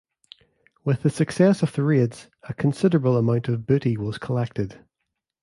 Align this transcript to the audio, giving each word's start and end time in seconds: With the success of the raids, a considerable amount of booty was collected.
With 0.83 1.03
the 1.03 1.11
success 1.11 1.61
of 1.61 1.73
the 1.73 1.83
raids, 1.83 2.27
a 2.49 2.55
considerable 2.55 3.17
amount 3.17 3.49
of 3.49 3.67
booty 3.67 3.97
was 3.97 4.17
collected. 4.17 4.83